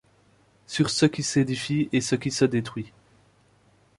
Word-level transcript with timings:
Sur 0.65 0.89
ce 0.89 1.05
qui 1.05 1.21
s’édifie 1.21 1.87
et 1.93 2.01
ce 2.01 2.15
qui 2.15 2.31
se 2.31 2.43
détruit 2.43 2.91